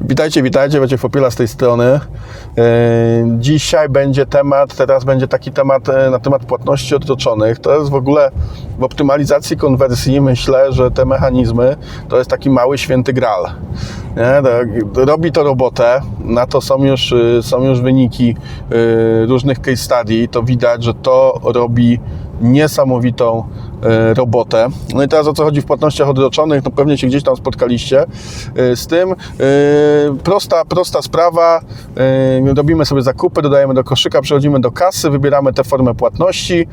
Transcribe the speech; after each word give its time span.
Witajcie, 0.00 0.42
witajcie, 0.42 0.78
Wojciech 0.78 1.00
Popila 1.00 1.30
z 1.30 1.36
tej 1.36 1.48
strony. 1.48 1.84
E, 1.84 2.00
Dzisiaj 3.38 3.88
będzie 3.88 4.26
temat, 4.26 4.76
teraz 4.76 5.04
będzie 5.04 5.28
taki 5.28 5.52
temat 5.52 5.88
e, 5.88 6.10
na 6.10 6.18
temat 6.18 6.44
płatności 6.44 6.94
odroczonych. 6.94 7.58
To 7.58 7.78
jest 7.78 7.90
w 7.90 7.94
ogóle 7.94 8.30
w 8.80 8.84
optymalizacji 8.84 9.56
konwersji 9.56 10.20
myślę, 10.20 10.72
że 10.72 10.90
te 10.90 11.04
mechanizmy 11.04 11.76
to 12.08 12.18
jest 12.18 12.30
taki 12.30 12.50
mały 12.50 12.78
święty 12.78 13.12
gral. 13.12 13.44
Nie? 14.16 14.42
Robi 14.94 15.32
to 15.32 15.42
robotę, 15.42 16.00
na 16.24 16.46
to 16.46 16.60
są 16.60 16.84
już, 16.84 17.12
y, 17.12 17.40
są 17.42 17.64
już 17.64 17.80
wyniki 17.80 18.36
y, 18.72 19.26
różnych 19.26 19.60
case 19.60 19.76
study, 19.76 20.28
to 20.28 20.42
widać, 20.42 20.84
że 20.84 20.94
to 20.94 21.40
robi 21.44 22.00
niesamowitą 22.40 23.44
e, 23.82 24.14
robotę. 24.14 24.68
No 24.94 25.02
i 25.02 25.08
teraz 25.08 25.26
o 25.26 25.32
co 25.32 25.44
chodzi 25.44 25.60
w 25.60 25.64
płatnościach 25.64 26.08
odroczonych, 26.08 26.64
no 26.64 26.70
pewnie 26.70 26.98
się 26.98 27.06
gdzieś 27.06 27.22
tam 27.22 27.36
spotkaliście 27.36 28.04
z 28.74 28.86
tym. 28.86 29.14
Prosta, 30.24 30.64
prosta 30.64 31.02
sprawa, 31.02 31.60
robimy 32.56 32.84
sobie 32.86 33.02
zakupy, 33.02 33.42
dodajemy 33.42 33.74
do 33.74 33.84
koszyka, 33.84 34.22
przechodzimy 34.22 34.60
do 34.60 34.70
kasy, 34.70 35.10
wybieramy 35.10 35.52
tę 35.52 35.64
formę 35.64 35.94
płatności 35.94 36.66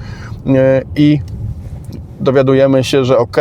i 0.96 1.20
dowiadujemy 2.20 2.84
się, 2.84 3.06
że 3.06 3.18
ok, 3.18 3.38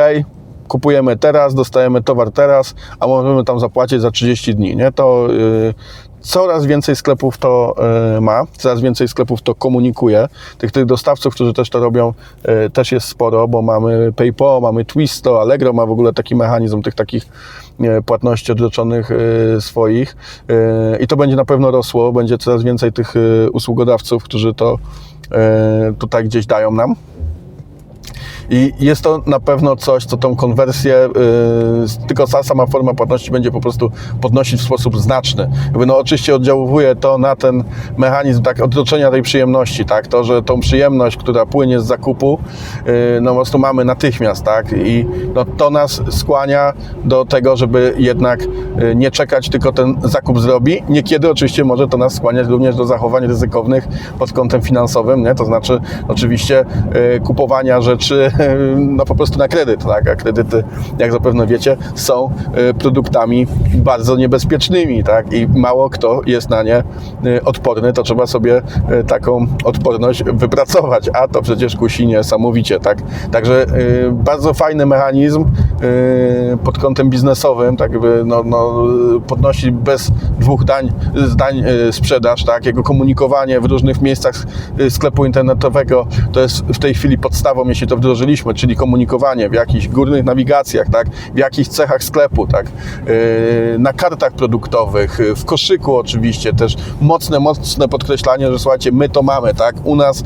kupujemy 0.69 1.17
teraz, 1.17 1.55
dostajemy 1.55 2.03
towar 2.03 2.31
teraz, 2.31 2.75
a 3.01 3.07
możemy 3.07 3.45
tam 3.45 3.61
zapłacić 3.61 4.01
za 4.01 4.11
30 4.11 4.55
dni. 4.55 4.77
Nie? 4.77 4.93
To 4.93 5.29
y, 5.31 5.75
coraz 6.21 6.67
więcej 6.67 6.97
sklepów 6.97 7.39
to 7.39 7.75
y, 8.17 8.21
ma, 8.21 8.43
coraz 8.57 8.81
więcej 8.81 9.09
sklepów 9.09 9.43
to 9.43 9.55
komunikuje. 9.55 10.29
Tych, 10.59 10.73
tych 10.73 10.85
dostawców, 10.85 11.35
którzy 11.35 11.53
też 11.53 11.71
to 11.71 11.81
robią, 11.81 12.13
y, 12.67 12.71
też 12.71 12.93
jest 12.93 13.09
sporo, 13.09 13.49
bo 13.49 13.63
mamy 13.63 14.13
PayPal, 14.13 14.61
mamy 14.61 14.85
Twisto, 14.85 15.41
Allegro 15.41 15.73
ma 15.73 15.87
w 15.87 15.91
ogóle 15.91 16.13
taki 16.13 16.37
mechanizm 16.37 16.83
tych 16.83 16.95
takich 16.95 17.27
y, 17.81 18.03
płatności 18.03 18.53
odroczonych 18.53 19.11
y, 19.11 19.61
swoich 19.61 20.17
y, 20.51 21.03
i 21.03 21.07
to 21.07 21.17
będzie 21.17 21.37
na 21.37 21.45
pewno 21.45 21.71
rosło, 21.71 22.13
będzie 22.13 22.39
coraz 22.39 22.63
więcej 22.63 22.93
tych 22.93 23.15
usługodawców, 23.53 24.25
którzy 24.25 24.55
to 24.55 24.79
tutaj 25.99 26.25
gdzieś 26.25 26.47
dają 26.47 26.71
nam. 26.71 26.95
I 28.51 28.73
jest 28.81 29.03
to 29.03 29.23
na 29.27 29.41
pewno 29.41 29.77
coś, 29.77 30.05
co 30.05 30.17
tą 30.17 30.37
konwersję, 30.37 31.09
yy, 32.01 32.07
tylko 32.07 32.27
sama 32.27 32.67
forma 32.67 32.95
płatności 32.95 33.31
będzie 33.31 33.51
po 33.51 33.61
prostu 33.61 33.91
podnosić 34.21 34.61
w 34.61 34.65
sposób 34.65 35.01
znaczny. 35.01 35.51
No 35.87 35.99
oczywiście 35.99 36.35
oddziałuje 36.35 36.97
to 36.97 37.19
na 37.19 37.37
ten 37.37 37.65
mechanizm 37.97 38.43
tak 38.43 38.63
odroczenia 38.63 39.11
tej 39.11 39.23
przyjemności, 39.23 39.85
tak, 39.85 40.07
to, 40.07 40.25
że 40.25 40.43
tą 40.43 40.61
przyjemność, 40.61 41.17
która 41.17 41.47
płynie 41.47 41.81
z 41.81 41.85
zakupu, 41.85 42.39
yy, 42.87 42.93
no 43.21 43.31
po 43.31 43.37
prostu 43.37 43.59
mamy 43.59 43.85
natychmiast, 43.85 44.45
tak, 44.45 44.73
i 44.73 45.07
no, 45.35 45.45
to 45.45 45.71
nas 45.71 46.03
skłania 46.11 46.73
do 47.05 47.25
tego, 47.25 47.57
żeby 47.57 47.95
jednak 47.99 48.41
yy, 48.79 48.95
nie 48.95 49.11
czekać, 49.11 49.49
tylko 49.49 49.73
ten 49.73 49.97
zakup 50.05 50.41
zrobi. 50.41 50.83
Niekiedy 50.89 51.31
oczywiście 51.31 51.65
może 51.65 51.89
to 51.89 51.97
nas 51.97 52.15
skłaniać 52.15 52.49
również 52.49 52.77
do 52.77 52.87
zachowań 52.87 53.27
ryzykownych 53.27 53.89
pod 54.19 54.33
kątem 54.33 54.63
finansowym, 54.63 55.23
nie? 55.23 55.35
to 55.35 55.45
znaczy 55.45 55.81
oczywiście 56.09 56.65
yy, 57.13 57.21
kupowania 57.21 57.81
rzeczy 57.81 58.31
no 58.97 59.05
po 59.05 59.15
prostu 59.15 59.39
na 59.39 59.49
kredyt, 59.49 59.85
tak? 59.85 60.09
a 60.09 60.17
kredyty, 60.17 60.65
jak 60.99 61.13
zapewne 61.13 61.47
wiecie, 61.47 61.77
są 61.95 62.31
y, 62.71 62.75
produktami 62.75 63.47
bardzo 63.75 64.17
niebezpiecznymi 64.17 65.05
tak? 65.05 65.33
i 65.33 65.49
mało 65.49 65.91
kto 65.91 66.21
jest 66.27 66.51
na 66.51 66.63
nie 66.63 66.79
y, 67.27 67.45
odporny, 67.45 67.93
to 67.93 68.03
trzeba 68.03 68.27
sobie 68.27 68.63
y, 69.01 69.05
taką 69.05 69.47
odporność 69.65 70.25
wypracować, 70.25 71.11
a 71.15 71.29
to 71.29 71.43
przecież 71.43 71.77
kusi 71.77 72.07
niesamowicie. 72.07 72.81
Tak? 72.81 72.99
Także 73.31 73.67
bardzo 74.13 74.55
fajny 74.55 74.87
mechanizm 74.87 75.45
pod 76.65 76.79
kątem 76.79 77.11
biznesowym, 77.11 77.77
tak 77.77 77.93
jakby 77.93 78.23
no, 78.27 78.43
no, 78.45 78.85
podnosi 79.27 79.73
bez 79.73 80.11
dwóch 80.39 80.65
dań, 80.65 80.93
zdań 81.15 81.63
sprzedaż, 81.91 82.45
tak? 82.45 82.67
jego 82.67 82.83
komunikowanie 82.83 83.61
w 83.61 83.65
różnych 83.65 84.03
miejscach 84.03 84.35
sklepu 84.91 85.25
internetowego 85.27 86.07
to 86.33 86.41
jest 86.41 86.65
w 86.65 86.79
tej 86.79 86.95
chwili 86.95 87.19
podstawą, 87.19 87.69
jeśli 87.69 87.87
to 87.87 87.97
czyli 88.55 88.77
komunikowanie 88.77 89.49
w 89.49 89.53
jakichś 89.53 89.89
górnych 89.89 90.25
nawigacjach, 90.25 90.89
tak? 90.89 91.09
w 91.35 91.39
jakichś 91.39 91.69
cechach 91.69 92.05
sklepu, 92.05 92.47
tak? 92.47 92.67
Yy, 93.07 93.79
na 93.79 93.93
kartach 93.93 94.33
produktowych, 94.33 95.19
w 95.37 95.45
koszyku 95.45 95.97
oczywiście 95.97 96.53
też 96.53 96.77
mocne, 97.01 97.41
mocne 97.41 97.89
podkreślanie, 97.89 98.53
że 98.53 98.59
słuchajcie, 98.59 98.93
my 98.93 99.09
to 99.09 99.23
mamy, 99.23 99.55
tak? 99.55 99.77
u 99.85 99.97
nas 99.97 100.25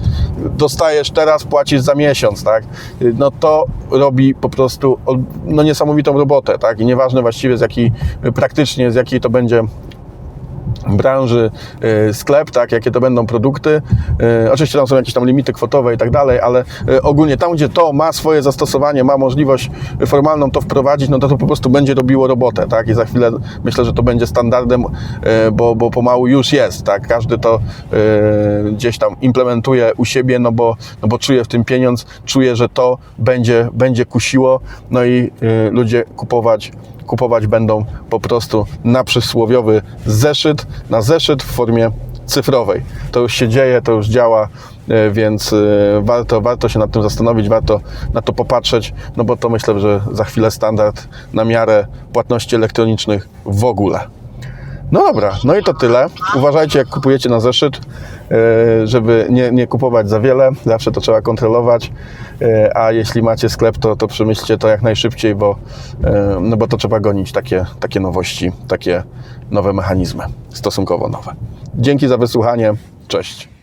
dostajesz 0.56 1.10
teraz, 1.10 1.44
płacisz 1.44 1.80
za 1.80 1.94
miesiąc, 1.94 2.44
tak? 2.44 2.64
Yy, 3.00 3.14
no 3.18 3.30
to 3.30 3.64
robi 3.90 4.34
po 4.34 4.48
prostu 4.48 4.98
no, 5.44 5.62
niesamowitą 5.62 6.18
robotę, 6.18 6.58
tak? 6.58 6.80
i 6.80 6.86
nieważne 6.86 7.22
właściwie 7.22 7.56
z 7.56 7.60
jakiej, 7.60 7.92
praktycznie 8.34 8.90
z 8.90 8.94
jakiej 8.94 9.20
to 9.20 9.30
będzie 9.30 9.62
branży 10.96 11.50
y, 12.08 12.14
sklep, 12.14 12.50
tak, 12.50 12.72
jakie 12.72 12.90
to 12.90 13.00
będą 13.00 13.26
produkty. 13.26 13.82
Y, 14.46 14.52
Oczywiście 14.52 14.78
tam 14.78 14.86
są 14.86 14.96
jakieś 14.96 15.14
tam 15.14 15.26
limity 15.26 15.52
kwotowe 15.52 15.94
i 15.94 15.96
tak 15.96 16.10
dalej, 16.10 16.40
ale 16.40 16.64
y, 16.88 17.02
ogólnie 17.02 17.36
tam, 17.36 17.52
gdzie 17.52 17.68
to 17.68 17.92
ma 17.92 18.12
swoje 18.12 18.42
zastosowanie, 18.42 19.04
ma 19.04 19.18
możliwość 19.18 19.70
formalną 20.06 20.50
to 20.50 20.60
wprowadzić, 20.60 21.08
no 21.08 21.18
to 21.18 21.28
to 21.28 21.36
po 21.36 21.46
prostu 21.46 21.70
będzie 21.70 21.94
robiło 21.94 22.26
robotę, 22.26 22.66
tak, 22.68 22.88
i 22.88 22.94
za 22.94 23.04
chwilę 23.04 23.30
myślę, 23.64 23.84
że 23.84 23.92
to 23.92 24.02
będzie 24.02 24.26
standardem, 24.26 24.84
bo, 25.52 25.74
bo 25.74 25.90
pomału 25.90 26.26
już 26.26 26.52
jest, 26.52 26.84
tak, 26.84 27.08
każdy 27.08 27.38
to 27.38 27.60
gdzieś 28.72 28.98
tam 28.98 29.16
implementuje 29.20 29.92
u 29.96 30.04
siebie, 30.04 30.38
no 30.38 30.52
bo, 30.52 30.76
no 31.02 31.08
bo 31.08 31.18
czuje 31.18 31.44
w 31.44 31.48
tym 31.48 31.64
pieniądz, 31.64 32.06
czuje, 32.24 32.56
że 32.56 32.68
to 32.68 32.98
będzie, 33.18 33.68
będzie 33.72 34.06
kusiło, 34.06 34.60
no 34.90 35.04
i 35.04 35.30
ludzie 35.70 36.04
kupować 36.16 36.72
kupować 37.10 37.46
będą 37.46 37.84
po 38.10 38.20
prostu 38.20 38.66
na 38.84 39.04
przysłowiowy 39.04 39.82
zeszyt, 40.06 40.66
na 40.90 41.02
zeszyt 41.02 41.42
w 41.42 41.46
formie 41.46 41.90
cyfrowej. 42.26 42.82
To 43.12 43.20
już 43.20 43.34
się 43.34 43.48
dzieje, 43.48 43.82
to 43.82 43.92
już 43.92 44.06
działa, 44.06 44.48
e, 44.88 45.10
więc 45.10 45.52
e, 45.52 45.56
warto, 46.02 46.40
warto 46.40 46.68
się 46.68 46.78
nad 46.78 46.90
tym 46.90 47.02
zastanowić, 47.02 47.48
warto 47.48 47.80
na 48.14 48.22
to 48.22 48.32
popatrzeć, 48.32 48.94
no 49.16 49.24
bo 49.24 49.36
to 49.36 49.48
myślę, 49.48 49.80
że 49.80 50.00
za 50.12 50.24
chwilę 50.24 50.50
standard 50.50 51.08
na 51.32 51.44
miarę 51.44 51.86
płatności 52.12 52.56
elektronicznych 52.56 53.28
w 53.44 53.64
ogóle. 53.64 54.00
No 54.92 55.00
dobra, 55.00 55.32
no 55.44 55.56
i 55.56 55.62
to 55.62 55.74
tyle. 55.74 56.06
Uważajcie, 56.36 56.78
jak 56.78 56.88
kupujecie 56.88 57.28
na 57.28 57.40
zeszyt, 57.40 57.80
żeby 58.84 59.26
nie, 59.30 59.50
nie 59.50 59.66
kupować 59.66 60.08
za 60.08 60.20
wiele. 60.20 60.50
Zawsze 60.64 60.92
to 60.92 61.00
trzeba 61.00 61.22
kontrolować. 61.22 61.92
E, 62.42 62.76
A 62.76 62.92
jeśli 62.92 63.22
macie 63.22 63.48
sklep, 63.48 63.78
to, 63.78 63.96
to 63.96 64.06
przemyślcie 64.06 64.58
to 64.58 64.68
jak 64.68 64.82
najszybciej, 64.82 65.34
bo, 65.34 65.56
e, 66.04 66.38
no 66.40 66.56
bo 66.56 66.66
to 66.66 66.76
trzeba 66.76 67.00
gonić 67.00 67.32
takie, 67.32 67.64
takie 67.80 68.00
nowości, 68.00 68.52
takie 68.68 69.02
nowe 69.50 69.72
mechanizmy, 69.72 70.24
stosunkowo 70.48 71.08
nowe. 71.08 71.32
Dzięki 71.74 72.08
za 72.08 72.16
wysłuchanie. 72.16 72.72
Cześć. 73.08 73.59